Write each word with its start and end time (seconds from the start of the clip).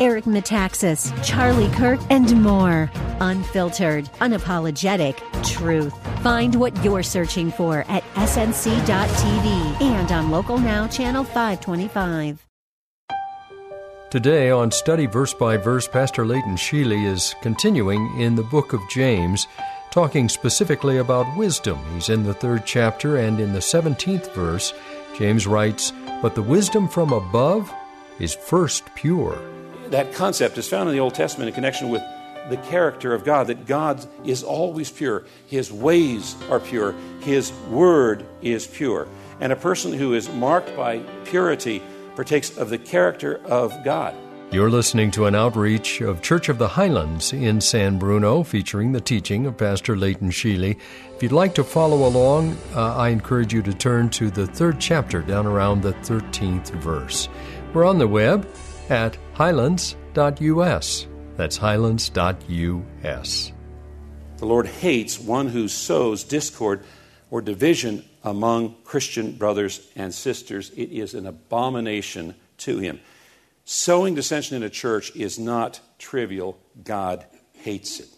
Eric 0.00 0.24
Metaxas, 0.24 1.12
Charlie 1.24 1.70
Kirk, 1.70 2.00
and 2.10 2.42
more. 2.42 2.90
Unfiltered, 3.20 4.06
unapologetic 4.20 5.16
truth. 5.44 5.94
Find 6.22 6.54
what 6.54 6.84
you're 6.84 7.02
searching 7.02 7.50
for 7.50 7.84
at 7.88 8.02
snc.tv 8.14 9.80
and 9.82 10.12
on 10.12 10.30
Local 10.30 10.58
Now, 10.58 10.86
Channel 10.86 11.24
525. 11.24 12.46
Today, 14.10 14.50
on 14.50 14.70
Study 14.70 15.06
Verse 15.06 15.34
by 15.34 15.56
Verse, 15.56 15.88
Pastor 15.88 16.24
Leighton 16.24 16.54
Sheely 16.54 17.04
is 17.04 17.34
continuing 17.42 18.20
in 18.20 18.36
the 18.36 18.44
book 18.44 18.72
of 18.72 18.80
James, 18.88 19.48
talking 19.90 20.28
specifically 20.28 20.98
about 20.98 21.36
wisdom. 21.36 21.78
He's 21.94 22.08
in 22.08 22.22
the 22.22 22.34
third 22.34 22.64
chapter, 22.64 23.16
and 23.16 23.40
in 23.40 23.52
the 23.52 23.58
17th 23.58 24.32
verse, 24.32 24.72
James 25.18 25.46
writes, 25.46 25.92
But 26.22 26.34
the 26.36 26.42
wisdom 26.42 26.88
from 26.88 27.12
above 27.12 27.72
is 28.20 28.34
first 28.34 28.84
pure. 28.94 29.36
That 29.94 30.12
concept 30.12 30.58
is 30.58 30.68
found 30.68 30.88
in 30.88 30.96
the 30.96 31.00
Old 31.00 31.14
Testament 31.14 31.46
in 31.46 31.54
connection 31.54 31.88
with 31.88 32.02
the 32.50 32.56
character 32.68 33.14
of 33.14 33.24
God, 33.24 33.46
that 33.46 33.64
God 33.64 34.04
is 34.24 34.42
always 34.42 34.90
pure. 34.90 35.22
His 35.46 35.70
ways 35.70 36.34
are 36.50 36.58
pure. 36.58 36.96
His 37.20 37.52
word 37.70 38.26
is 38.42 38.66
pure. 38.66 39.06
And 39.38 39.52
a 39.52 39.56
person 39.56 39.92
who 39.92 40.14
is 40.14 40.28
marked 40.30 40.76
by 40.76 40.98
purity 41.26 41.80
partakes 42.16 42.58
of 42.58 42.70
the 42.70 42.78
character 42.78 43.40
of 43.44 43.84
God. 43.84 44.16
You're 44.50 44.68
listening 44.68 45.12
to 45.12 45.26
an 45.26 45.36
outreach 45.36 46.00
of 46.00 46.22
Church 46.22 46.48
of 46.48 46.58
the 46.58 46.66
Highlands 46.66 47.32
in 47.32 47.60
San 47.60 47.96
Bruno 47.96 48.42
featuring 48.42 48.90
the 48.90 49.00
teaching 49.00 49.46
of 49.46 49.56
Pastor 49.56 49.96
Leighton 49.96 50.30
Sheely. 50.30 50.76
If 51.14 51.22
you'd 51.22 51.30
like 51.30 51.54
to 51.54 51.62
follow 51.62 52.08
along, 52.08 52.56
uh, 52.74 52.96
I 52.96 53.10
encourage 53.10 53.54
you 53.54 53.62
to 53.62 53.72
turn 53.72 54.10
to 54.10 54.28
the 54.28 54.48
third 54.48 54.80
chapter 54.80 55.22
down 55.22 55.46
around 55.46 55.82
the 55.82 55.92
13th 55.92 56.70
verse. 56.82 57.28
We're 57.72 57.84
on 57.84 57.98
the 57.98 58.08
web 58.08 58.44
at 58.90 59.16
highlands.us. 59.34 61.06
That's 61.36 61.56
highlands.us. 61.56 63.52
The 64.36 64.46
Lord 64.46 64.66
hates 64.66 65.18
one 65.18 65.48
who 65.48 65.68
sows 65.68 66.24
discord 66.24 66.84
or 67.30 67.40
division 67.40 68.04
among 68.22 68.76
Christian 68.84 69.32
brothers 69.32 69.86
and 69.96 70.14
sisters. 70.14 70.70
It 70.70 70.90
is 70.90 71.14
an 71.14 71.26
abomination 71.26 72.34
to 72.58 72.78
him. 72.78 73.00
Sowing 73.64 74.14
dissension 74.14 74.56
in 74.56 74.62
a 74.62 74.70
church 74.70 75.14
is 75.16 75.38
not 75.38 75.80
trivial. 75.98 76.58
God 76.82 77.24
hates 77.54 78.00
it. 78.00 78.08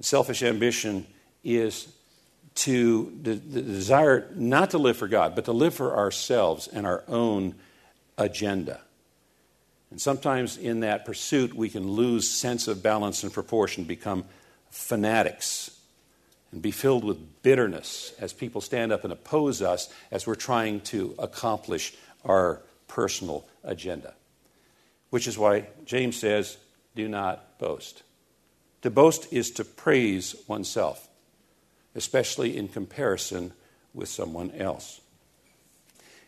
Selfish 0.00 0.42
ambition 0.42 1.06
is 1.42 1.88
to 2.56 3.18
the, 3.22 3.36
desire 3.36 4.30
not 4.34 4.70
to 4.70 4.78
live 4.78 4.96
for 4.96 5.08
God, 5.08 5.34
but 5.34 5.46
to 5.46 5.52
live 5.52 5.74
for 5.74 5.96
ourselves 5.96 6.68
and 6.68 6.86
our 6.86 7.04
own 7.08 7.54
agenda. 8.18 8.80
And 9.90 10.00
sometimes 10.00 10.56
in 10.56 10.80
that 10.80 11.04
pursuit, 11.04 11.54
we 11.54 11.68
can 11.68 11.88
lose 11.88 12.28
sense 12.28 12.68
of 12.68 12.82
balance 12.82 13.22
and 13.22 13.32
proportion, 13.32 13.84
become 13.84 14.24
fanatics 14.70 15.70
and 16.52 16.62
be 16.62 16.70
filled 16.70 17.04
with 17.04 17.42
bitterness 17.42 18.12
as 18.18 18.32
people 18.32 18.60
stand 18.60 18.92
up 18.92 19.04
and 19.04 19.12
oppose 19.12 19.62
us 19.62 19.92
as 20.10 20.26
we're 20.26 20.34
trying 20.34 20.80
to 20.80 21.14
accomplish 21.18 21.94
our 22.24 22.62
personal 22.88 23.46
agenda. 23.64 24.14
Which 25.10 25.26
is 25.26 25.38
why 25.38 25.68
James 25.84 26.16
says, 26.16 26.56
do 26.94 27.08
not 27.08 27.58
boast. 27.58 28.02
To 28.82 28.90
boast 28.90 29.32
is 29.32 29.50
to 29.52 29.64
praise 29.64 30.34
oneself, 30.46 31.08
especially 31.94 32.56
in 32.56 32.68
comparison 32.68 33.52
with 33.94 34.08
someone 34.08 34.50
else. 34.52 35.00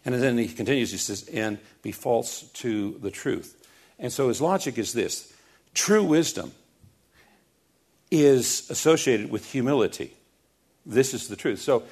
And 0.05 0.15
then 0.15 0.39
he 0.39 0.49
continues, 0.49 0.91
he 0.91 0.97
says, 0.97 1.29
and 1.29 1.59
be 1.83 1.93
false 1.93 2.43
to 2.55 2.99
the 3.03 3.11
truth. 3.11 3.67
And 3.99 4.13
so 4.13 4.29
his 4.29 4.41
logic 4.41 4.79
is 4.79 4.93
this 4.93 5.33
true 5.75 6.05
wisdom 6.05 6.53
is 8.11 8.69
associated 8.71 9.31
with 9.31 9.51
humility. 9.51 10.15
This 10.87 11.13
is 11.13 11.29
the 11.29 11.37
truth. 11.37 11.61
So, 11.61 11.83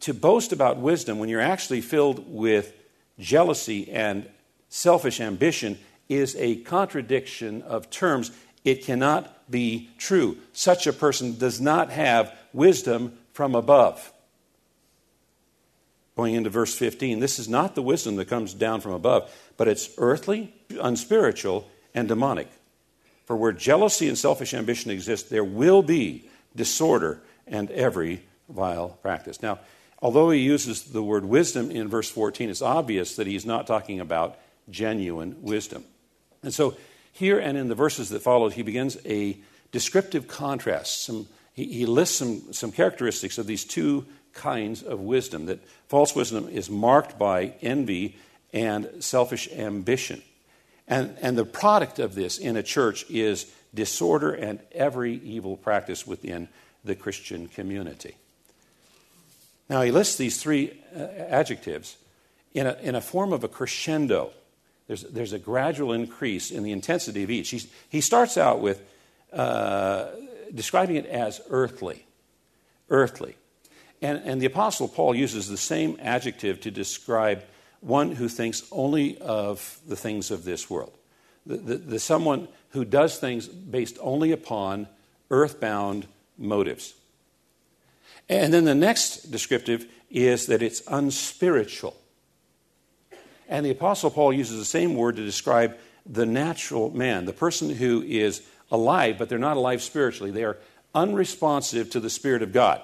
to 0.00 0.14
boast 0.14 0.52
about 0.52 0.78
wisdom 0.78 1.18
when 1.18 1.28
you're 1.28 1.40
actually 1.40 1.80
filled 1.80 2.24
with 2.32 2.74
jealousy 3.18 3.90
and 3.90 4.28
selfish 4.68 5.20
ambition 5.20 5.78
is 6.08 6.34
a 6.36 6.56
contradiction 6.56 7.62
of 7.62 7.88
terms. 7.90 8.32
It 8.64 8.84
cannot 8.84 9.50
be 9.50 9.90
true. 9.98 10.38
Such 10.52 10.86
a 10.86 10.92
person 10.92 11.38
does 11.38 11.60
not 11.60 11.90
have 11.90 12.36
wisdom 12.52 13.18
from 13.32 13.54
above. 13.54 14.12
Going 16.22 16.34
into 16.34 16.50
verse 16.50 16.72
15, 16.72 17.18
this 17.18 17.40
is 17.40 17.48
not 17.48 17.74
the 17.74 17.82
wisdom 17.82 18.14
that 18.14 18.28
comes 18.28 18.54
down 18.54 18.80
from 18.80 18.92
above, 18.92 19.28
but 19.56 19.66
it's 19.66 19.90
earthly, 19.98 20.54
unspiritual, 20.80 21.68
and 21.96 22.06
demonic. 22.06 22.46
For 23.24 23.34
where 23.34 23.50
jealousy 23.50 24.06
and 24.06 24.16
selfish 24.16 24.54
ambition 24.54 24.92
exist, 24.92 25.30
there 25.30 25.42
will 25.42 25.82
be 25.82 26.30
disorder 26.54 27.20
and 27.44 27.72
every 27.72 28.22
vile 28.48 28.90
practice. 29.02 29.42
Now, 29.42 29.58
although 30.00 30.30
he 30.30 30.38
uses 30.38 30.84
the 30.84 31.02
word 31.02 31.24
wisdom 31.24 31.72
in 31.72 31.88
verse 31.88 32.08
14, 32.08 32.50
it's 32.50 32.62
obvious 32.62 33.16
that 33.16 33.26
he's 33.26 33.44
not 33.44 33.66
talking 33.66 33.98
about 33.98 34.38
genuine 34.70 35.42
wisdom. 35.42 35.82
And 36.44 36.54
so, 36.54 36.76
here 37.10 37.40
and 37.40 37.58
in 37.58 37.66
the 37.66 37.74
verses 37.74 38.10
that 38.10 38.22
follow, 38.22 38.48
he 38.48 38.62
begins 38.62 38.96
a 39.04 39.40
descriptive 39.72 40.28
contrast. 40.28 41.02
Some, 41.02 41.26
he, 41.52 41.64
he 41.64 41.84
lists 41.84 42.16
some, 42.16 42.52
some 42.52 42.70
characteristics 42.70 43.38
of 43.38 43.48
these 43.48 43.64
two 43.64 44.06
kinds 44.34 44.82
of 44.82 45.00
wisdom 45.00 45.46
that 45.46 45.60
false 45.88 46.14
wisdom 46.14 46.48
is 46.48 46.70
marked 46.70 47.18
by 47.18 47.54
envy 47.62 48.16
and 48.52 48.88
selfish 49.00 49.48
ambition. 49.52 50.22
And, 50.88 51.16
and 51.20 51.38
the 51.38 51.44
product 51.44 51.98
of 51.98 52.14
this 52.14 52.38
in 52.38 52.56
a 52.56 52.62
church 52.62 53.08
is 53.08 53.46
disorder 53.74 54.32
and 54.32 54.60
every 54.72 55.14
evil 55.14 55.56
practice 55.56 56.06
within 56.06 56.48
the 56.84 56.94
Christian 56.94 57.48
community. 57.48 58.16
Now, 59.70 59.82
he 59.82 59.90
lists 59.90 60.16
these 60.16 60.42
three 60.42 60.78
uh, 60.94 61.00
adjectives 61.00 61.96
in 62.52 62.66
a, 62.66 62.76
in 62.82 62.94
a 62.94 63.00
form 63.00 63.32
of 63.32 63.44
a 63.44 63.48
crescendo. 63.48 64.32
There's, 64.86 65.02
there's 65.04 65.32
a 65.32 65.38
gradual 65.38 65.92
increase 65.92 66.50
in 66.50 66.62
the 66.62 66.72
intensity 66.72 67.22
of 67.22 67.30
each. 67.30 67.50
He's, 67.50 67.68
he 67.88 68.00
starts 68.00 68.36
out 68.36 68.60
with 68.60 68.82
uh, 69.32 70.08
describing 70.54 70.96
it 70.96 71.06
as 71.06 71.40
earthly. 71.48 72.04
Earthly. 72.90 73.36
And, 74.02 74.20
and 74.24 74.42
the 74.42 74.46
Apostle 74.46 74.88
Paul 74.88 75.14
uses 75.14 75.48
the 75.48 75.56
same 75.56 75.96
adjective 76.00 76.60
to 76.62 76.70
describe 76.70 77.44
one 77.80 78.12
who 78.12 78.28
thinks 78.28 78.64
only 78.72 79.16
of 79.18 79.78
the 79.86 79.96
things 79.96 80.30
of 80.30 80.44
this 80.44 80.68
world. 80.68 80.92
The, 81.46 81.56
the, 81.56 81.76
the 81.76 81.98
someone 82.00 82.48
who 82.70 82.84
does 82.84 83.18
things 83.18 83.46
based 83.46 83.98
only 84.00 84.32
upon 84.32 84.88
earthbound 85.30 86.06
motives. 86.36 86.94
And 88.28 88.52
then 88.52 88.64
the 88.64 88.74
next 88.74 89.30
descriptive 89.30 89.86
is 90.10 90.46
that 90.46 90.62
it's 90.62 90.82
unspiritual. 90.88 91.96
And 93.48 93.64
the 93.64 93.70
Apostle 93.70 94.10
Paul 94.10 94.32
uses 94.32 94.58
the 94.58 94.64
same 94.64 94.94
word 94.94 95.16
to 95.16 95.24
describe 95.24 95.76
the 96.06 96.26
natural 96.26 96.90
man, 96.90 97.24
the 97.24 97.32
person 97.32 97.70
who 97.70 98.02
is 98.02 98.42
alive, 98.70 99.18
but 99.18 99.28
they're 99.28 99.38
not 99.38 99.56
alive 99.56 99.82
spiritually. 99.82 100.32
They 100.32 100.44
are 100.44 100.58
unresponsive 100.94 101.90
to 101.90 102.00
the 102.00 102.10
Spirit 102.10 102.42
of 102.42 102.52
God. 102.52 102.80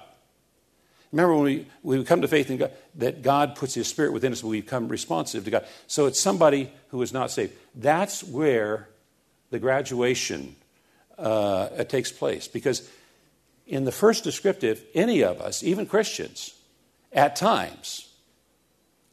Remember 1.13 1.35
when 1.35 1.45
we, 1.45 1.67
we 1.83 2.05
come 2.05 2.21
to 2.21 2.29
faith 2.29 2.51
in 2.51 2.59
God, 2.59 2.73
that 2.97 3.23
God 3.23 3.57
puts 3.57 3.75
His 3.75 3.89
Spirit 3.89 4.13
within 4.13 4.33
us, 4.33 4.45
we 4.45 4.61
become 4.61 4.89
responsive 4.89 5.45
to 5.45 5.51
God. 5.51 5.67
So 5.87 6.07
it's 6.07 6.21
somebody 6.21 6.71
who 6.89 7.01
is 7.03 7.13
not 7.13 7.31
saved. 7.31 7.55
That's 7.75 8.23
where 8.23 8.89
the 9.51 9.59
graduation 9.59 10.57
uh, 11.17 11.85
takes 11.85 12.13
place. 12.13 12.47
Because 12.47 12.89
in 13.67 13.85
the 13.85 13.93
first 13.93 14.25
descriptive, 14.25 14.85
any 14.95 15.23
of 15.23 15.41
us, 15.41 15.63
even 15.63 15.87
Christians, 15.87 16.55
at 17.13 17.37
times 17.37 18.09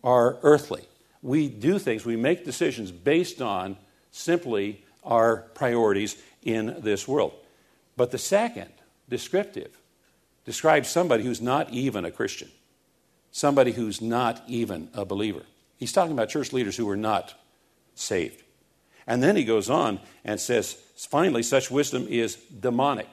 are 0.04 0.38
earthly. 0.44 0.84
We 1.22 1.50
do 1.50 1.80
things, 1.80 2.06
we 2.06 2.18
make 2.18 2.46
decisions 2.46 2.92
based 2.92 3.42
on 3.42 3.78
simply 4.12 4.84
our 5.04 5.38
priorities 5.56 6.16
in 6.44 6.76
this 6.80 7.08
world. 7.08 7.34
But 7.98 8.12
the 8.12 8.18
second 8.18 8.70
descriptive 9.10 9.78
describes 10.46 10.90
somebody 10.90 11.24
who's 11.24 11.42
not 11.42 11.72
even 11.72 12.06
a 12.06 12.12
Christian, 12.12 12.50
somebody 13.32 13.72
who's 13.72 14.02
not 14.02 14.42
even 14.48 14.90
a 14.94 15.06
believer. 15.06 15.44
He's 15.78 15.92
talking 15.92 16.14
about 16.14 16.30
church 16.30 16.54
leaders 16.54 16.78
who 16.78 16.90
are 16.90 16.96
not 16.96 17.34
saved. 17.96 18.44
And 19.08 19.22
then 19.22 19.36
he 19.36 19.44
goes 19.44 19.70
on 19.70 20.00
and 20.24 20.40
says, 20.40 20.74
finally, 20.96 21.44
such 21.44 21.70
wisdom 21.70 22.08
is 22.08 22.36
demonic. 22.36 23.10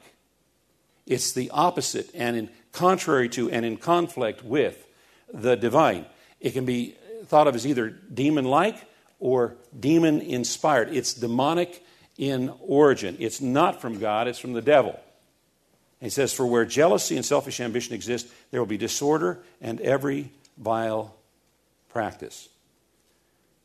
It's 1.06 1.32
the 1.32 1.50
opposite 1.50 2.10
and 2.14 2.36
in 2.36 2.50
contrary 2.72 3.28
to 3.30 3.50
and 3.50 3.64
in 3.66 3.76
conflict 3.76 4.44
with 4.44 4.86
the 5.32 5.56
divine. 5.56 6.06
It 6.40 6.52
can 6.52 6.64
be 6.64 6.96
thought 7.26 7.46
of 7.46 7.54
as 7.54 7.66
either 7.66 7.90
demon 7.90 8.44
like 8.44 8.76
or 9.20 9.56
demon 9.78 10.20
inspired. 10.20 10.94
It's 10.94 11.14
demonic 11.14 11.84
in 12.16 12.52
origin. 12.60 13.16
It's 13.18 13.40
not 13.40 13.80
from 13.80 13.98
God, 13.98 14.28
it's 14.28 14.38
from 14.38 14.52
the 14.52 14.62
devil. 14.62 14.98
He 16.02 16.10
says, 16.10 16.32
For 16.32 16.44
where 16.44 16.64
jealousy 16.64 17.16
and 17.16 17.24
selfish 17.24 17.60
ambition 17.60 17.94
exist, 17.94 18.26
there 18.50 18.60
will 18.60 18.66
be 18.66 18.76
disorder 18.76 19.38
and 19.60 19.80
every 19.80 20.32
vile 20.58 21.14
practice. 21.90 22.48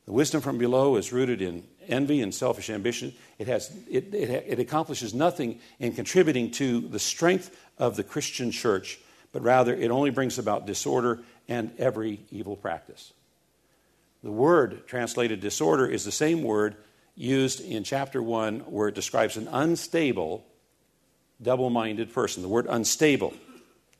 The 0.05 0.11
wisdom 0.13 0.41
from 0.41 0.57
below 0.57 0.95
is 0.95 1.11
rooted 1.11 1.41
in 1.41 1.63
envy 1.87 2.21
and 2.21 2.33
selfish 2.33 2.69
ambition. 2.69 3.13
It, 3.39 3.47
has, 3.47 3.75
it, 3.89 4.13
it, 4.13 4.29
it, 4.47 4.59
accomplishes 4.59 5.13
nothing 5.13 5.59
in 5.79 5.93
contributing 5.93 6.51
to 6.51 6.81
the 6.81 6.99
strength 6.99 7.55
of 7.77 7.95
the 7.95 8.03
Christian 8.03 8.51
church, 8.51 8.99
but 9.31 9.41
rather 9.41 9.73
it 9.73 9.89
only 9.89 10.09
brings 10.09 10.37
about 10.37 10.65
disorder 10.65 11.19
and 11.47 11.71
every 11.77 12.19
evil 12.31 12.55
practice. 12.55 13.13
The 14.23 14.31
word 14.31 14.87
translated 14.87 15.39
disorder 15.39 15.87
is 15.87 16.05
the 16.05 16.11
same 16.11 16.43
word 16.43 16.75
used 17.15 17.61
in 17.61 17.83
chapter 17.83 18.21
1 18.21 18.59
where 18.61 18.89
it 18.89 18.95
describes 18.95 19.37
an 19.37 19.47
unstable, 19.47 20.45
double 21.41 21.69
minded 21.69 22.13
person. 22.13 22.41
The 22.41 22.49
word 22.49 22.67
unstable. 22.69 23.33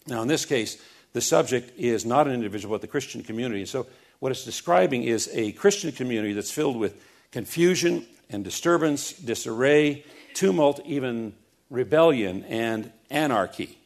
Now, 0.08 0.22
in 0.22 0.28
this 0.28 0.46
case, 0.46 0.82
the 1.14 1.22
subject 1.22 1.78
is 1.78 2.06
not 2.06 2.28
an 2.28 2.34
individual, 2.34 2.76
but 2.76 2.82
the 2.82 2.88
Christian 2.88 3.24
community. 3.24 3.66
So, 3.66 3.88
what 4.20 4.32
it's 4.32 4.46
describing 4.46 5.04
is 5.04 5.30
a 5.34 5.52
Christian 5.52 5.92
community 5.92 6.34
that's 6.34 6.52
filled 6.52 6.78
with 6.78 7.00
confusion 7.32 8.06
and 8.30 8.44
disturbance, 8.44 9.14
disarray, 9.14 10.04
tumult, 10.34 10.82
even 10.86 11.34
rebellion 11.70 12.44
and 12.46 12.92
anarchy. 13.10 13.78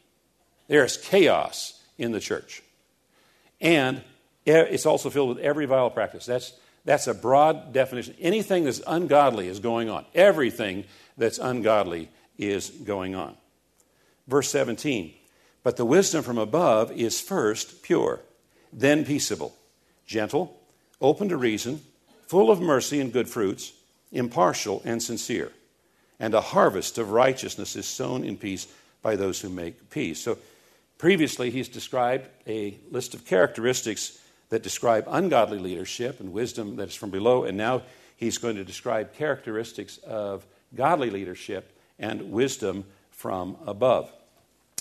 There's 0.68 0.96
chaos 0.96 1.80
in 1.98 2.12
the 2.12 2.20
church. 2.20 2.62
And 3.60 4.02
it's 4.44 4.86
also 4.86 5.10
filled 5.10 5.28
with 5.30 5.38
every 5.38 5.66
vile 5.66 5.90
practice. 5.90 6.26
That's, 6.26 6.52
that's 6.84 7.06
a 7.06 7.14
broad 7.14 7.72
definition. 7.72 8.14
Anything 8.20 8.64
that's 8.64 8.80
ungodly 8.86 9.48
is 9.48 9.60
going 9.60 9.88
on. 9.88 10.04
Everything 10.14 10.84
that's 11.16 11.38
ungodly 11.38 12.08
is 12.38 12.70
going 12.70 13.14
on. 13.14 13.36
Verse 14.26 14.50
17 14.50 15.14
But 15.62 15.76
the 15.76 15.84
wisdom 15.84 16.22
from 16.22 16.38
above 16.38 16.92
is 16.92 17.20
first 17.20 17.82
pure, 17.82 18.20
then 18.72 19.04
peaceable, 19.04 19.54
gentle, 20.06 20.58
open 21.00 21.28
to 21.28 21.36
reason, 21.36 21.80
full 22.26 22.50
of 22.50 22.60
mercy 22.60 23.00
and 23.00 23.12
good 23.12 23.28
fruits, 23.28 23.72
impartial 24.10 24.82
and 24.84 25.02
sincere. 25.02 25.52
And 26.20 26.34
a 26.34 26.40
harvest 26.40 26.98
of 26.98 27.10
righteousness 27.10 27.74
is 27.74 27.86
sown 27.86 28.24
in 28.24 28.36
peace 28.36 28.68
by 29.02 29.16
those 29.16 29.40
who 29.40 29.48
make 29.48 29.90
peace. 29.90 30.20
So 30.20 30.38
previously, 30.98 31.50
he's 31.50 31.68
described 31.68 32.28
a 32.46 32.78
list 32.90 33.14
of 33.14 33.26
characteristics 33.26 34.18
that 34.50 34.62
describe 34.62 35.06
ungodly 35.08 35.58
leadership 35.58 36.20
and 36.20 36.32
wisdom 36.32 36.76
that 36.76 36.88
is 36.88 36.94
from 36.94 37.10
below, 37.10 37.44
and 37.44 37.56
now 37.56 37.82
he's 38.16 38.38
going 38.38 38.56
to 38.56 38.64
describe 38.64 39.14
characteristics 39.14 39.96
of 39.98 40.46
godly 40.74 41.10
leadership 41.10 41.76
and 41.98 42.30
wisdom 42.30 42.84
from 43.22 43.56
above. 43.68 44.12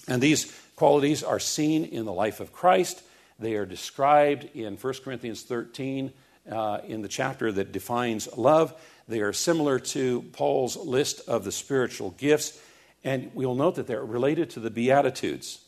And 0.07 0.19
these 0.19 0.51
qualities 0.75 1.21
are 1.21 1.39
seen 1.39 1.85
in 1.85 2.05
the 2.05 2.11
life 2.11 2.39
of 2.39 2.51
Christ. 2.51 3.03
They 3.38 3.53
are 3.53 3.67
described 3.67 4.49
in 4.55 4.77
1 4.77 4.93
Corinthians 5.03 5.43
13 5.43 6.11
uh, 6.51 6.79
in 6.88 7.03
the 7.03 7.07
chapter 7.07 7.51
that 7.51 7.71
defines 7.71 8.27
love. 8.35 8.73
They 9.07 9.19
are 9.19 9.31
similar 9.31 9.77
to 9.77 10.23
Paul's 10.33 10.75
list 10.75 11.29
of 11.29 11.43
the 11.43 11.51
spiritual 11.51 12.11
gifts. 12.17 12.59
And 13.03 13.29
we'll 13.35 13.53
note 13.53 13.75
that 13.75 13.85
they're 13.85 14.03
related 14.03 14.49
to 14.51 14.59
the 14.59 14.71
Beatitudes 14.71 15.59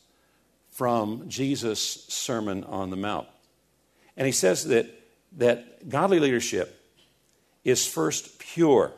from 0.72 1.30
Jesus' 1.30 2.06
Sermon 2.10 2.64
on 2.64 2.90
the 2.90 2.96
Mount. 2.96 3.28
And 4.18 4.26
he 4.26 4.32
says 4.32 4.66
that, 4.66 4.88
that 5.38 5.90
godly 5.90 6.20
leadership 6.20 6.80
is 7.64 7.86
first 7.86 8.40
pure. 8.40 8.94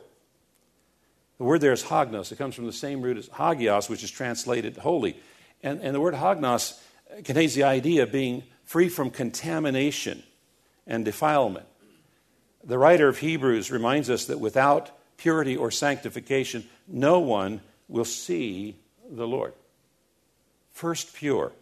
The 1.38 1.44
word 1.44 1.60
there 1.60 1.72
is 1.72 1.84
hagnos. 1.84 2.32
It 2.32 2.38
comes 2.38 2.54
from 2.54 2.66
the 2.66 2.72
same 2.72 3.02
root 3.02 3.18
as 3.18 3.28
hagios, 3.28 3.88
which 3.88 4.02
is 4.02 4.10
translated 4.10 4.76
holy. 4.78 5.16
And, 5.62 5.80
and 5.80 5.94
the 5.94 6.00
word 6.00 6.14
hagnos 6.14 6.80
contains 7.24 7.54
the 7.54 7.64
idea 7.64 8.02
of 8.02 8.12
being 8.12 8.44
free 8.64 8.88
from 8.88 9.10
contamination 9.10 10.22
and 10.86 11.04
defilement. 11.04 11.66
The 12.64 12.78
writer 12.78 13.08
of 13.08 13.18
Hebrews 13.18 13.70
reminds 13.70 14.10
us 14.10 14.26
that 14.26 14.40
without 14.40 14.90
purity 15.16 15.56
or 15.56 15.70
sanctification, 15.70 16.66
no 16.88 17.20
one 17.20 17.60
will 17.88 18.04
see 18.04 18.76
the 19.08 19.26
Lord. 19.26 19.52
First, 20.72 21.14
pure. 21.14 21.52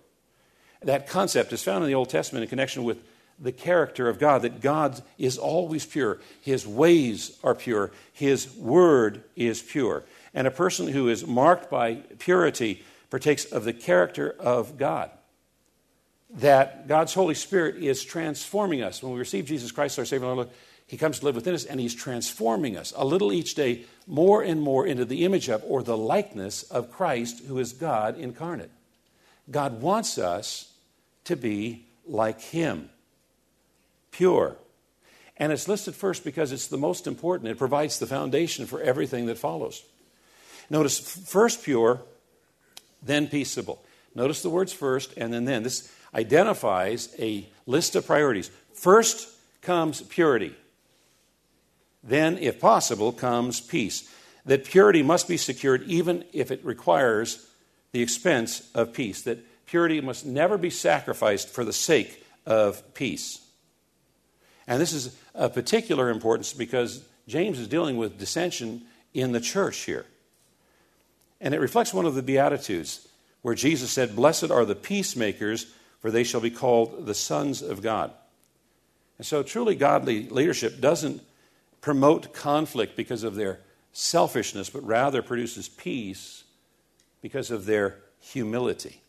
That 0.83 1.09
concept 1.09 1.53
is 1.53 1.63
found 1.63 1.85
in 1.85 1.89
the 1.89 1.95
Old 1.95 2.11
Testament 2.11 2.43
in 2.43 2.49
connection 2.49 2.85
with 2.85 2.99
the 3.39 3.53
character 3.53 4.09
of 4.09 4.19
God, 4.19 4.43
that 4.43 4.61
God 4.61 5.03
is 5.19 5.39
always 5.39 5.85
pure. 5.85 6.19
His 6.41 6.67
ways 6.67 7.39
are 7.43 7.55
pure. 7.55 7.91
His 8.13 8.55
word 8.57 9.25
is 9.37 9.61
pure. 9.61 10.05
And 10.33 10.47
a 10.47 10.53
person 10.53 10.89
who 10.89 11.09
is 11.09 11.27
marked 11.27 11.71
by 11.71 11.97
purity 12.19 12.85
partakes 13.11 13.45
of 13.45 13.65
the 13.65 13.73
character 13.73 14.35
of 14.39 14.77
God. 14.77 15.11
That 16.31 16.89
God's 16.89 17.15
Holy 17.15 17.35
Spirit 17.35 17.77
is 17.77 18.03
transforming 18.03 18.83
us. 18.83 19.03
When 19.03 19.13
we 19.13 19.19
receive 19.19 19.47
Jesus 19.47 19.71
Christ, 19.71 19.99
our 19.99 20.05
Savior, 20.05 20.27
Lord, 20.27 20.49
He 20.87 20.97
comes 20.97 21.21
to 21.21 21.25
live 21.25 21.37
within 21.37 21.55
us 21.55 21.65
and 21.65 21.79
He's 21.79 21.95
transforming 21.95 22.77
us 22.77 22.93
a 22.97 23.05
little 23.05 23.33
each 23.33 23.55
day, 23.55 23.85
more 24.07 24.43
and 24.43 24.61
more 24.61 24.87
into 24.87 25.05
the 25.05 25.25
image 25.25 25.49
of 25.49 25.63
or 25.65 25.83
the 25.83 25.97
likeness 25.97 26.65
of 26.65 26.91
Christ, 26.91 27.45
who 27.45 27.59
is 27.59 27.73
God 27.73 28.19
incarnate. 28.19 28.71
God 29.51 29.81
wants 29.81 30.19
us 30.19 30.73
to 31.25 31.37
be 31.37 31.87
like 32.07 32.41
Him 32.41 32.91
pure. 34.17 34.57
And 35.37 35.53
it's 35.53 35.69
listed 35.69 35.95
first 35.95 36.25
because 36.25 36.53
it's 36.53 36.69
the 36.69 36.79
most 36.79 37.07
important. 37.07 37.51
It 37.51 37.59
provides 37.59 37.99
the 37.99 38.07
foundation 38.07 38.67
for 38.67 38.81
everything 38.81 39.27
that 39.27 39.39
follows. 39.39 39.83
Notice 40.71 40.99
first 40.99 41.63
pure, 41.63 42.01
then 43.03 43.27
peaceable. 43.27 43.83
Notice 44.15 44.43
the 44.43 44.51
words 44.51 44.73
first 44.73 45.13
and 45.17 45.33
then 45.33 45.45
then. 45.45 45.63
This 45.65 45.93
identifies 46.15 47.15
a 47.19 47.47
list 47.67 47.97
of 47.97 48.07
priorities. 48.07 48.51
First 48.73 49.29
comes 49.61 50.01
purity. 50.03 50.55
Then, 52.03 52.39
if 52.39 52.61
possible, 52.61 53.13
comes 53.13 53.61
peace. 53.61 54.09
That 54.47 54.65
purity 54.65 55.03
must 55.03 55.27
be 55.27 55.39
secured 55.39 55.83
even 55.85 56.25
if 56.33 56.51
it 56.51 56.65
requires 56.65 57.47
the 57.93 58.03
expense 58.03 58.71
of 58.75 58.93
peace. 58.93 59.23
That 59.23 59.45
purity 59.67 60.01
must 60.01 60.27
never 60.27 60.59
be 60.59 60.71
sacrificed 60.71 61.49
for 61.49 61.65
the 61.65 61.73
sake 61.73 62.25
of 62.47 62.95
peace. 62.95 63.44
And 64.67 64.81
this 64.81 64.93
is 64.93 65.17
of 65.35 65.55
particular 65.55 66.11
importance 66.11 66.53
because 66.53 67.05
James 67.27 67.59
is 67.59 67.69
dealing 67.69 67.97
with 67.97 68.19
dissension 68.19 68.83
in 69.13 69.33
the 69.33 69.41
church 69.41 69.79
here. 69.81 70.07
And 71.41 71.55
it 71.55 71.61
reflects 71.61 71.93
one 71.93 72.07
of 72.07 72.15
the 72.15 72.23
Beatitudes 72.23 73.07
where 73.43 73.55
Jesus 73.55 73.91
said, 73.91 74.17
Blessed 74.17 74.51
are 74.51 74.65
the 74.65 74.75
peacemakers, 74.75 75.67
for 76.01 76.11
they 76.11 76.25
shall 76.25 76.41
be 76.41 76.51
called 76.51 77.07
the 77.07 77.15
sons 77.15 77.61
of 77.61 77.83
God. 77.83 78.11
And 79.19 79.27
so, 79.27 79.43
truly 79.43 79.75
godly 79.75 80.29
leadership 80.29 80.81
doesn't 80.81 81.23
promote 81.81 82.33
conflict 82.33 82.97
because 82.97 83.23
of 83.23 83.35
their 83.35 83.61
selfishness, 83.93 84.71
but 84.71 84.85
rather 84.85 85.23
produces 85.23 85.69
peace 85.69 86.45
because 87.21 87.51
of 87.51 87.67
their 87.67 87.99
humility. 88.21 89.03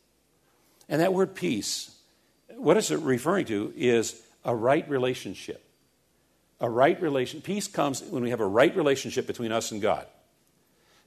And 0.90 1.02
that 1.02 1.14
word 1.14 1.36
peace, 1.36 1.96
what 2.56 2.78
is 2.78 2.92
it 2.92 3.00
referring 3.00 3.46
to 3.46 3.74
is 3.76 4.22
a 4.46 4.56
right 4.56 4.88
relationship. 4.90 5.62
A 6.62 6.70
right 6.70 7.00
relation. 7.02 7.42
Peace 7.42 7.68
comes 7.68 8.02
when 8.02 8.24
we 8.24 8.30
have 8.30 8.40
a 8.40 8.48
right 8.48 8.76
relationship 8.76 9.28
between 9.28 9.52
us 9.52 9.72
and 9.72 9.82
God. 9.82 10.08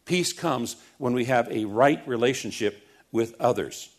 Peace 0.04 0.32
comes 0.32 0.76
when 0.98 1.14
we 1.14 1.24
have 1.26 1.50
a 1.50 1.64
right 1.64 2.06
relationship 2.06 2.86
with 3.12 3.34
others. 3.40 3.90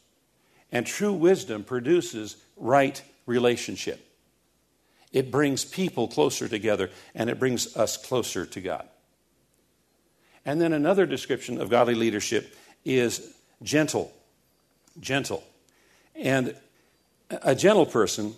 And 0.72 0.86
true 0.86 1.14
wisdom 1.14 1.64
produces 1.64 2.36
right 2.58 3.02
relationship. 3.26 4.06
It 5.12 5.32
brings 5.32 5.66
people 5.66 6.08
closer 6.08 6.48
together 6.48 6.92
and 7.16 7.30
it 7.30 7.40
brings 7.40 7.76
us 7.76 7.98
closer 7.98 8.46
to 8.46 8.62
God. 8.62 8.88
And 10.46 10.62
then 10.62 10.74
another 10.74 11.06
description 11.06 11.60
of 11.60 11.70
godly 11.70 11.96
leadership 11.96 12.56
is 12.86 13.34
gentle. 13.64 14.12
Gentle. 15.00 15.44
And 16.16 16.56
a 17.30 17.56
gentle 17.56 17.86
person 17.86 18.36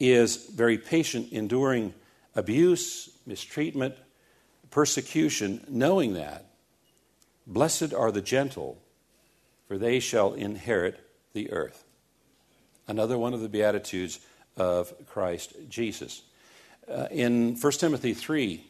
is 0.00 0.36
very 0.36 0.78
patient, 0.78 1.32
enduring 1.32 1.94
abuse, 2.34 3.10
mistreatment, 3.26 3.94
persecution, 4.70 5.64
knowing 5.68 6.14
that 6.14 6.46
blessed 7.46 7.92
are 7.94 8.12
the 8.12 8.22
gentle, 8.22 8.78
for 9.66 9.78
they 9.78 10.00
shall 10.00 10.34
inherit 10.34 11.00
the 11.32 11.50
earth. 11.50 11.84
Another 12.86 13.18
one 13.18 13.34
of 13.34 13.40
the 13.40 13.48
Beatitudes 13.48 14.20
of 14.56 14.92
Christ 15.06 15.54
Jesus. 15.68 16.22
Uh, 16.90 17.06
in 17.10 17.56
1 17.56 17.72
Timothy 17.72 18.14
3, 18.14 18.64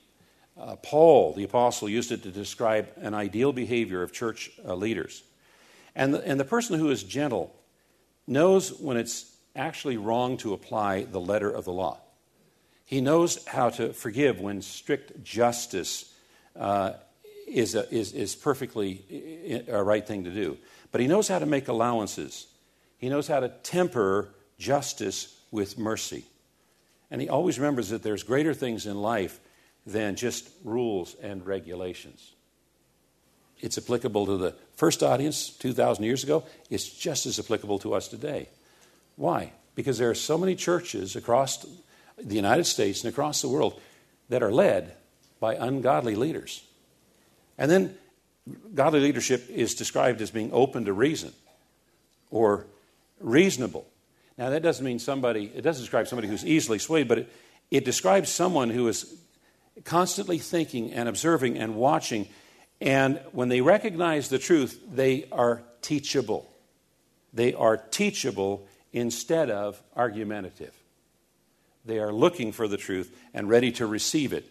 uh, 0.58 0.76
Paul, 0.76 1.35
the 1.35 1.44
apostle, 1.44 1.88
used 1.88 2.11
it 2.11 2.23
to 2.25 2.30
describe 2.30 2.88
an 2.97 3.14
ideal 3.14 3.52
behavior 3.52 4.02
of 4.02 4.12
church 4.12 4.50
uh, 4.66 4.75
leaders. 4.75 5.23
And 5.94 6.14
the, 6.14 6.26
and 6.26 6.38
the 6.38 6.44
person 6.44 6.78
who 6.78 6.90
is 6.90 7.04
gentle 7.04 7.54
knows 8.26 8.73
when 8.73 8.97
it's 8.97 9.32
actually 9.59 9.97
wrong 9.97 10.37
to 10.38 10.55
apply 10.55 11.05
the 11.05 11.21
letter 11.21 11.50
of 11.50 11.65
the 11.65 11.73
law. 11.73 11.99
He 12.85 13.00
knows 13.03 13.45
how 13.47 13.71
to 13.71 13.93
forgive 13.93 14.41
when 14.41 14.62
strict 14.62 15.23
justice 15.23 16.15
uh, 16.57 16.95
is, 17.47 17.75
a, 17.75 17.93
is, 17.95 18.12
is 18.12 18.35
perfectly 18.35 19.65
a 19.69 19.83
right 19.83 20.07
thing 20.07 20.25
to 20.25 20.31
do. 20.31 20.57
But 20.91 21.00
he 21.00 21.07
knows 21.07 21.29
how 21.29 21.38
to 21.38 21.47
make 21.47 21.69
allowances. 21.69 22.47
He 22.97 23.09
knows 23.09 23.29
how 23.29 23.41
to 23.41 23.49
temper 23.49 24.31
justice 24.59 25.38
with 25.50 25.79
mercy. 25.79 26.25
And 27.11 27.21
he 27.21 27.29
always 27.29 27.59
remembers 27.59 27.91
that 27.91 28.03
there's 28.03 28.23
greater 28.23 28.55
things 28.55 28.87
in 28.87 28.97
life 28.97 29.38
than 29.87 30.17
just 30.17 30.49
rules 30.65 31.15
and 31.23 31.47
regulations. 31.47 32.33
It's 33.61 33.79
applicable 33.79 34.27
to 34.27 34.37
the 34.37 34.55
first 34.77 35.03
audience 35.03 35.50
2,000 35.50 36.05
years 36.05 36.23
ago. 36.23 36.45
It's 36.71 36.88
just 36.88 37.27
as 37.27 37.38
applicable 37.38 37.81
to 37.81 37.95
us 37.95 38.09
today. 38.09 38.49
Why? 39.19 39.53
Because 39.75 39.99
there 39.99 40.09
are 40.11 40.15
so 40.15 40.39
many 40.39 40.55
churches 40.55 41.17
across 41.17 41.67
the 42.17 42.37
United 42.37 42.65
States 42.65 43.03
and 43.03 43.13
across 43.13 43.43
the 43.43 43.49
world 43.49 43.81
that 44.29 44.45
are 44.45 44.53
led 44.53 44.95
by 45.41 45.57
ungodly 45.57 46.15
leaders. 46.15 46.63
And 47.59 47.69
then 47.69 47.97
godly 48.75 49.01
leadership 49.01 49.51
is 49.51 49.75
described 49.75 50.21
as 50.23 50.31
being 50.31 50.51
open 50.53 50.85
to 50.85 50.93
reason 50.93 51.33
or 52.31 52.67
reasonable. 53.19 53.87
Now, 54.39 54.51
that 54.51 54.63
doesn't 54.63 54.85
mean 54.85 55.01
somebody, 55.01 55.51
it 55.53 55.63
doesn't 55.63 55.83
describe 55.83 56.07
somebody 56.07 56.29
who's 56.29 56.47
easily 56.47 56.79
swayed, 56.79 57.09
but 57.09 57.19
it, 57.19 57.33
it 57.73 57.85
describes 57.85 58.31
someone 58.31 58.71
who 58.71 58.87
is 58.87 59.13
constantly 59.85 60.39
thinking 60.39 60.93
and 60.93 61.09
observing 61.09 61.59
and 61.59 61.75
watching. 61.75 62.29
And 62.81 63.21
when 63.33 63.49
they 63.49 63.63
recognize 63.63 64.29
the 64.29 64.39
truth, 64.39 64.81
they 64.89 65.27
are 65.33 65.65
teachable. 65.83 66.49
They 67.33 67.53
are 67.53 67.77
teachable 67.77 68.69
instead 68.92 69.50
of 69.50 69.83
argumentative. 69.97 70.75
They 71.85 71.99
are 71.99 72.12
looking 72.12 72.52
for 72.52 72.68
the 72.68 72.76
truth 72.76 73.16
and 73.33 73.49
ready 73.49 73.73
to 73.73 73.87
receive 73.87 74.33
it 74.33 74.49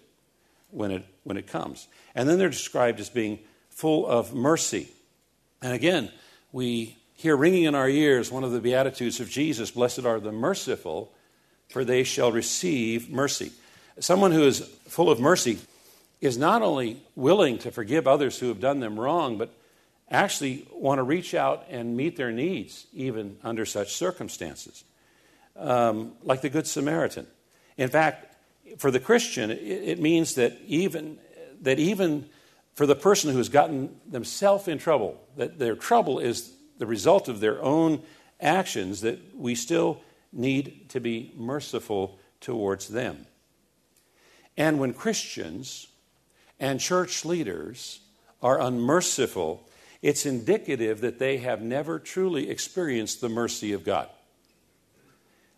when 0.72 0.92
it, 0.92 1.06
when 1.24 1.38
it 1.38 1.48
comes. 1.48 1.88
And 2.16 2.28
then 2.28 2.38
they're 2.38 2.50
described 2.50 3.00
as 3.00 3.10
being 3.10 3.40
full 3.70 4.08
of 4.08 4.34
mercy. 4.34 4.90
And 5.62 5.74
again, 5.74 6.12
we 6.52 6.98
hear 7.16 7.36
ringing 7.36 7.64
in 7.64 7.76
our 7.76 7.90
ears 7.90 8.32
one 8.32 8.44
of 8.44 8.52
the 8.52 8.60
Beatitudes 8.60 9.20
of 9.20 9.30
Jesus 9.30 9.72
Blessed 9.72 10.06
are 10.06 10.20
the 10.20 10.32
merciful, 10.32 11.12
for 11.70 11.84
they 11.84 12.04
shall 12.04 12.32
receive 12.32 13.10
mercy. 13.10 13.52
Someone 14.00 14.32
who 14.32 14.44
is 14.44 14.62
full 14.88 15.10
of 15.10 15.20
mercy 15.20 15.60
is 16.22 16.38
not 16.38 16.62
only 16.62 17.02
willing 17.16 17.58
to 17.60 17.72
forgive 17.72 18.08
others 18.08 18.40
who 18.40 18.48
have 18.48 18.60
done 18.60 18.80
them 18.80 19.00
wrong, 19.00 19.38
but 19.38 19.54
actually 20.10 20.68
want 20.72 21.00
to 21.00 21.04
reach 21.04 21.34
out 21.34 21.66
and 21.70 21.98
meet 21.98 22.16
their 22.16 22.32
needs 22.32 22.88
even 22.94 23.38
under 23.44 23.66
such 23.66 23.94
circumstances, 23.94 24.84
um, 25.58 26.14
like 26.24 26.42
the 26.42 26.50
Good 26.50 26.68
Samaritan. 26.68 27.28
In 27.78 27.90
fact, 27.90 28.36
for 28.78 28.92
the 28.92 29.00
Christian, 29.00 29.52
it, 29.52 29.58
it 29.60 30.00
means 30.00 30.36
that 30.36 30.58
even 30.66 31.20
that 31.62 31.80
even 31.80 32.30
for 32.76 32.86
the 32.86 32.96
person 32.96 33.32
who 33.32 33.38
has 33.40 33.50
gotten 33.50 33.96
themselves 34.08 34.68
in 34.68 34.78
trouble, 34.78 35.20
that 35.36 35.58
their 35.58 35.76
trouble 35.76 36.20
is 36.20 36.54
the 36.78 36.86
result 36.86 37.28
of 37.28 37.40
their 37.40 37.62
own 37.62 38.04
actions, 38.40 39.02
that 39.02 39.20
we 39.36 39.56
still 39.56 40.00
need 40.32 40.88
to 40.90 41.00
be 41.00 41.34
merciful 41.36 42.20
towards 42.40 42.88
them. 42.90 43.26
And 44.56 44.80
when 44.80 44.94
Christians 44.94 45.88
and 46.60 46.80
church 46.80 47.26
leaders 47.26 48.00
are 48.44 48.62
unmerciful, 48.62 49.68
it's 50.02 50.26
indicative 50.26 51.02
that 51.02 51.20
they 51.20 51.38
have 51.38 51.62
never 51.62 52.00
truly 52.00 52.50
experienced 52.50 53.22
the 53.22 53.30
mercy 53.30 53.74
of 53.74 53.84
God. 53.84 54.10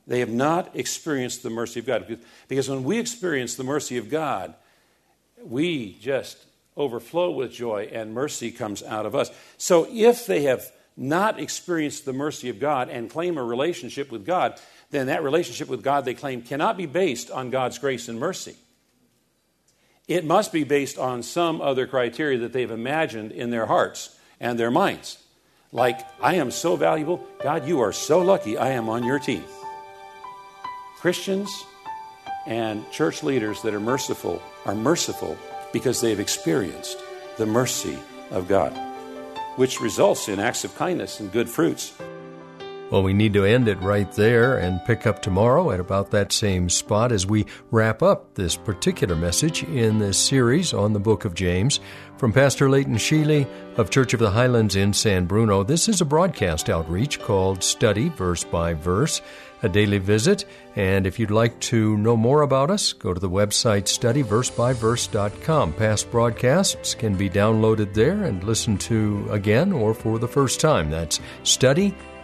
They 0.08 0.22
have 0.22 0.30
not 0.30 0.76
experienced 0.76 1.44
the 1.44 1.50
mercy 1.50 1.80
of 1.80 1.86
God. 1.86 2.20
Because 2.48 2.70
when 2.70 2.84
we 2.84 2.98
experience 2.98 3.56
the 3.56 3.64
mercy 3.64 3.98
of 3.98 4.10
God, 4.10 4.56
we 5.44 5.94
just 6.02 6.38
overflow 6.76 7.32
with 7.32 7.52
joy 7.52 7.90
and 7.92 8.14
mercy 8.14 8.52
comes 8.52 8.82
out 8.82 9.06
of 9.06 9.14
us. 9.14 9.30
So 9.58 9.88
if 9.92 10.26
they 10.26 10.44
have 10.44 10.72
not 10.98 11.40
experienced 11.40 12.06
the 12.06 12.14
mercy 12.14 12.50
of 12.50 12.60
God 12.60 12.90
and 12.90 13.10
claim 13.10 13.38
a 13.38 13.44
relationship 13.44 14.12
with 14.12 14.26
God, 14.26 14.60
then 14.90 15.08
that 15.08 15.24
relationship 15.24 15.68
with 15.68 15.84
God 15.84 16.06
they 16.06 16.14
claim 16.14 16.42
cannot 16.42 16.76
be 16.76 16.86
based 16.88 17.30
on 17.30 17.52
God's 17.52 17.78
grace 17.78 18.08
and 18.08 18.20
mercy. 18.20 18.56
It 20.08 20.26
must 20.26 20.52
be 20.52 20.64
based 20.64 20.98
on 20.98 21.22
some 21.22 21.62
other 21.62 21.86
criteria 21.86 22.40
that 22.40 22.52
they've 22.52 22.72
imagined 22.72 23.32
in 23.32 23.52
their 23.52 23.68
hearts 23.68 24.16
and 24.40 24.60
their 24.60 24.72
minds. 24.72 25.18
Like, 25.72 26.00
I 26.22 26.36
am 26.36 26.52
so 26.52 26.76
valuable. 26.76 27.26
God, 27.44 27.68
you 27.68 27.82
are 27.82 27.94
so 27.94 28.20
lucky 28.20 28.58
I 28.58 28.70
am 28.70 28.90
on 28.90 29.04
your 29.04 29.20
team. 29.20 29.44
Christians 31.00 31.50
and 32.48 32.90
church 32.92 33.24
leaders 33.24 33.62
that 33.62 33.74
are 33.74 33.80
merciful 33.80 34.42
are 34.66 34.76
merciful 34.76 35.38
because 35.72 36.02
they've 36.02 36.20
experienced 36.20 36.98
the 37.38 37.46
mercy 37.46 37.98
of 38.32 38.48
God 38.48 38.78
which 39.60 39.82
results 39.82 40.30
in 40.30 40.40
acts 40.40 40.64
of 40.64 40.74
kindness 40.78 41.20
and 41.20 41.34
good 41.34 41.50
fruits. 41.50 41.94
Well, 42.92 43.04
we 43.04 43.14
need 43.14 43.34
to 43.34 43.46
end 43.46 43.68
it 43.68 43.80
right 43.82 44.12
there 44.14 44.58
and 44.58 44.84
pick 44.84 45.06
up 45.06 45.22
tomorrow 45.22 45.72
at 45.72 45.80
about 45.80 46.10
that 46.12 46.32
same 46.32 46.70
spot 46.70 47.12
as 47.12 47.28
we 47.28 47.46
wrap 47.70 48.02
up 48.02 48.34
this 48.34 48.56
particular 48.56 49.16
message 49.16 49.64
in 49.64 50.00
this 50.00 50.18
series 50.18 50.74
on 50.74 50.94
the 50.94 51.00
book 51.00 51.24
of 51.24 51.36
James. 51.36 51.80
From 52.18 52.34
Pastor 52.34 52.68
Leighton 52.68 52.96
Sheely 52.96 53.48
of 53.78 53.92
Church 53.92 54.14
of 54.14 54.20
the 54.20 54.32
Highlands 54.32 54.76
in 54.76 54.92
San 54.94 55.26
Bruno, 55.26 55.64
this 55.64 55.88
is 55.88 56.02
a 56.02 56.06
broadcast 56.06 56.70
outreach 56.70 57.20
called 57.20 57.64
Study 57.64 58.10
Verse 58.10 58.44
by 58.44 58.74
Verse 58.74 59.22
a 59.64 59.70
daily 59.70 59.98
visit. 59.98 60.46
And 60.76 61.06
if 61.06 61.20
you'd 61.20 61.32
like 61.32 61.60
to 61.62 61.98
know 61.98 62.16
more 62.16 62.42
about 62.42 62.72
us, 62.72 62.94
go 62.94 63.14
to 63.14 63.20
the 63.20 63.30
website 63.30 63.84
studyversebyverse.com. 63.84 65.74
Past 65.74 66.12
broadcasts 66.12 66.96
can 66.96 67.16
be 67.16 67.30
downloaded 67.30 67.94
there 67.94 68.24
and 68.24 68.44
listened 68.44 68.82
to 68.82 69.28
again 69.32 69.72
or 69.72 69.94
for 69.94 70.20
the 70.20 70.28
first 70.28 70.60
time. 70.60 70.90
That's 70.90 71.20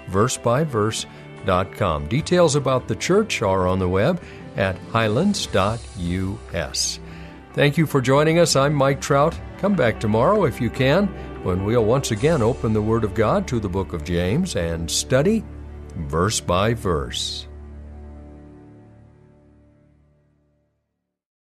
studyversebyverse.com. 0.10 2.08
Details 2.08 2.56
about 2.56 2.88
the 2.88 2.96
church 2.96 3.42
are 3.42 3.68
on 3.68 3.80
the 3.80 3.90
web 3.90 4.22
at 4.56 4.78
highlands.us. 4.92 7.00
Thank 7.54 7.78
you 7.78 7.86
for 7.86 8.02
joining 8.02 8.40
us. 8.40 8.56
I'm 8.56 8.74
Mike 8.74 9.02
Trout. 9.02 9.40
Come 9.60 9.76
back 9.76 10.00
tomorrow 10.00 10.46
if 10.46 10.60
you 10.60 10.70
can, 10.70 11.08
when 11.44 11.64
we'll 11.64 11.86
once 11.86 12.12
again 12.12 12.42
open 12.42 12.74
the 12.74 12.82
Word 12.82 13.04
of 13.04 13.14
God 13.14 13.48
to 13.48 13.60
the 13.60 13.70
book 13.70 13.94
of 13.94 14.04
James 14.04 14.56
and 14.56 14.92
study 14.92 15.44
verse 15.96 16.42
by 16.42 16.74
verse. 16.74 17.48